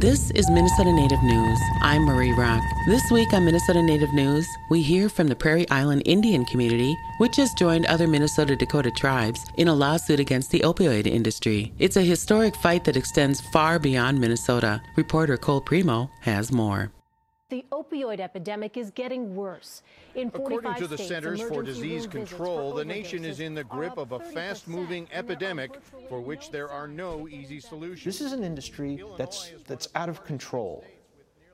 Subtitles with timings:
[0.00, 1.60] This is Minnesota Native News.
[1.82, 2.64] I'm Marie Rock.
[2.86, 7.36] This week on Minnesota Native News, we hear from the Prairie Island Indian community, which
[7.36, 11.74] has joined other Minnesota Dakota tribes in a lawsuit against the opioid industry.
[11.78, 14.80] It's a historic fight that extends far beyond Minnesota.
[14.96, 16.90] Reporter Cole Premo has more.
[17.50, 19.82] The opioid epidemic is getting worse.
[20.14, 23.64] In According to the states, Centers for Disease Control, for the nation is in the
[23.64, 27.58] grip of a fast moving and there are epidemic for which there are no easy
[27.58, 28.04] solutions.
[28.04, 30.84] This is an industry that's that's out of control.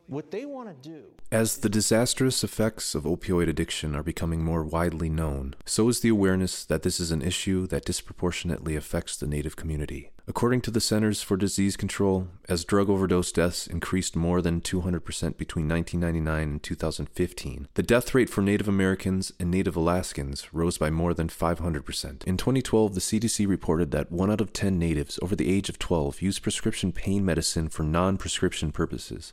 [0.08, 4.62] What they want to do As the disastrous effects of opioid addiction are becoming more
[4.62, 9.26] widely known, so is the awareness that this is an issue that disproportionately affects the
[9.26, 10.12] Native community.
[10.28, 15.36] According to the Centers for Disease Control, as drug overdose deaths increased more than 200%
[15.36, 20.90] between 1999 and 2015, the death rate for Native Americans and Native Alaskans rose by
[20.90, 22.24] more than 500%.
[22.24, 25.78] In 2012, the CDC reported that 1 out of 10 natives over the age of
[25.78, 29.32] 12 use prescription pain medicine for non prescription purposes.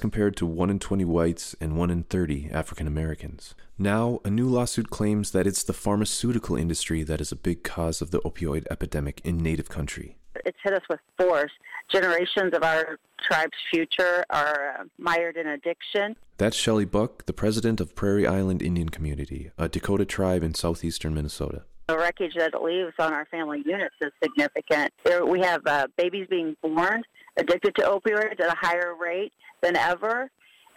[0.00, 3.54] Compared to 1 in 20 whites and 1 in 30 African Americans.
[3.78, 8.00] Now, a new lawsuit claims that it's the pharmaceutical industry that is a big cause
[8.02, 10.16] of the opioid epidemic in Native country.
[10.44, 11.52] it's hit us with force.
[11.90, 12.98] Generations of our
[13.28, 16.16] tribe's future are uh, mired in addiction.
[16.38, 21.14] That's Shelley Buck, the president of Prairie Island Indian Community, a Dakota tribe in southeastern
[21.14, 21.64] Minnesota.
[21.88, 24.92] The wreckage that it leaves on our family units is significant.
[25.26, 27.02] We have uh, babies being born
[27.36, 30.30] addicted to opioids at a higher rate than ever.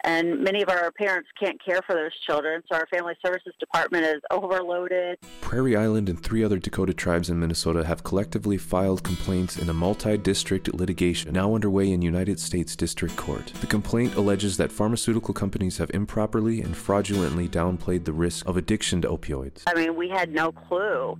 [0.04, 4.04] And many of our parents can't care for those children, so our family services department
[4.04, 5.18] is overloaded.
[5.40, 9.72] Prairie Island and three other Dakota tribes in Minnesota have collectively filed complaints in a
[9.72, 13.46] multi district litigation now underway in United States District Court.
[13.60, 19.02] The complaint alleges that pharmaceutical companies have improperly and fraudulently downplayed the risk of addiction
[19.02, 19.62] to opioids.
[19.66, 21.16] I mean, we had no clue.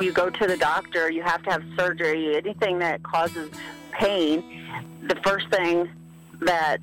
[0.00, 3.50] You go to the doctor, you have to have surgery, anything that causes
[3.92, 4.44] pain.
[5.08, 5.88] The first thing
[6.40, 6.80] that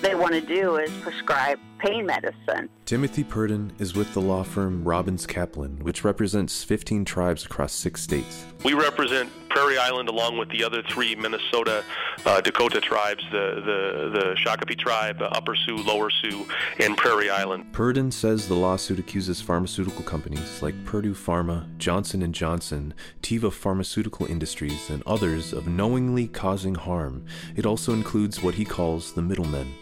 [0.00, 2.68] they want to do is prescribe pain medicine.
[2.84, 8.02] Timothy Purdon is with the law firm Robins Kaplan, which represents 15 tribes across six
[8.02, 8.44] states.
[8.64, 11.84] We represent Prairie Island along with the other three Minnesota
[12.24, 16.46] uh, Dakota tribes, the, the, the Shakopee tribe, uh, Upper Sioux, Lower Sioux,
[16.78, 17.72] and Prairie Island.
[17.72, 24.26] Purdon says the lawsuit accuses pharmaceutical companies like Purdue Pharma, Johnson & Johnson, Teva Pharmaceutical
[24.26, 27.24] Industries, and others of knowingly causing harm.
[27.56, 29.74] It also includes what he calls the middlemen.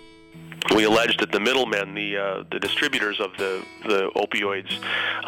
[0.75, 4.71] We alleged that the middlemen, the uh, the distributors of the the opioids,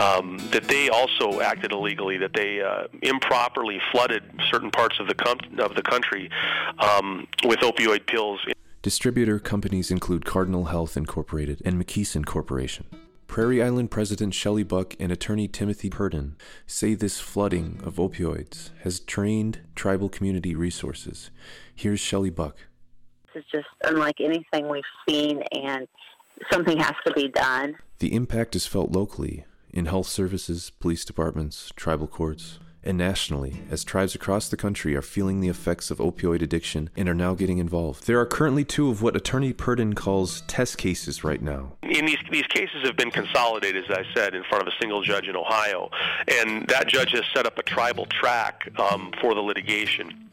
[0.00, 5.15] um, that they also acted illegally, that they uh, improperly flooded certain parts of the
[5.15, 6.31] com- of the country
[6.78, 8.41] um, with opioid pills.
[8.82, 12.87] Distributor companies include Cardinal Health Incorporated and McKesson Corporation.
[13.27, 19.00] Prairie Island President Shelley Buck and attorney Timothy Purdon say this flooding of opioids has
[19.00, 21.31] drained tribal community resources.
[21.75, 22.56] Here's Shelley Buck.
[23.38, 25.87] This is just unlike anything we've seen, and
[26.53, 27.76] something has to be done.
[28.00, 33.84] The impact is felt locally in health services, police departments, tribal courts, and nationally as
[33.84, 37.59] tribes across the country are feeling the effects of opioid addiction and are now getting
[37.59, 38.06] involved.
[38.06, 41.75] There are currently two of what Attorney Purdon calls test cases right now.
[41.82, 45.03] And these these cases have been consolidated, as I said, in front of a single
[45.03, 45.91] judge in Ohio,
[46.27, 50.28] and that judge has set up a tribal track um, for the litigation.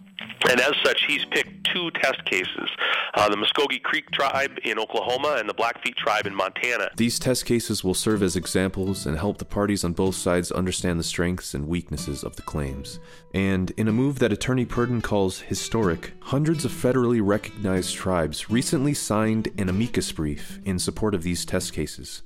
[0.49, 2.69] And as such, he's picked two test cases
[3.15, 6.89] uh, the Muscogee Creek tribe in Oklahoma and the Blackfeet tribe in Montana.
[6.97, 10.99] These test cases will serve as examples and help the parties on both sides understand
[10.99, 12.99] the strengths and weaknesses of the claims.
[13.33, 18.93] And in a move that attorney Purdon calls historic, hundreds of federally recognized tribes recently
[18.93, 22.21] signed an amicus brief in support of these test cases.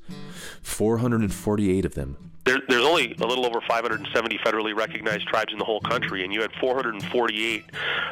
[0.64, 5.66] 448 of them there, there's only a little over 570 federally recognized tribes in the
[5.66, 7.66] whole country, and you had 448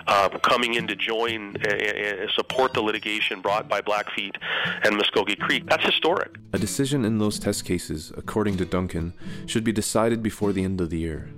[0.07, 4.35] uh, um, coming in to join and support the litigation brought by Blackfeet
[4.83, 5.65] and Muscogee Creek.
[5.67, 6.35] That's historic.
[6.53, 9.13] A decision in those test cases, according to Duncan,
[9.47, 11.29] should be decided before the end of the year.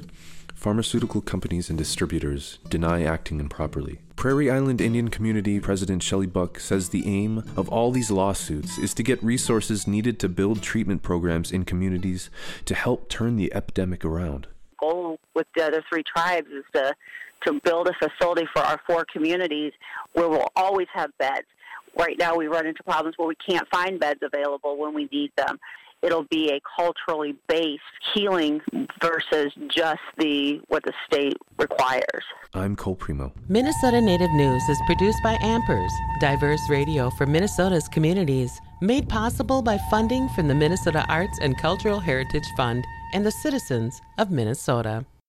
[0.60, 4.00] Pharmaceutical companies and distributors deny acting improperly.
[4.18, 8.94] Prairie Island Indian Community President Shelley Buck says the aim of all these lawsuits is
[8.96, 12.30] to get resources needed to build treatment programs in communities
[12.66, 14.48] to help turn the epidemic around.
[14.82, 16.94] Goal with the other three tribes is to
[17.46, 19.72] to build a facility for our four communities
[20.12, 21.48] where we'll always have beds.
[21.98, 25.32] Right now, we run into problems where we can't find beds available when we need
[25.38, 25.58] them
[26.02, 27.82] it'll be a culturally based
[28.14, 28.62] healing
[29.02, 32.24] versus just the what the state requires.
[32.54, 33.32] I'm Cole Premo.
[33.48, 39.78] Minnesota Native News is produced by Ampers, diverse radio for Minnesota's communities, made possible by
[39.90, 45.06] funding from the Minnesota Arts and Cultural Heritage Fund and the citizens of Minnesota.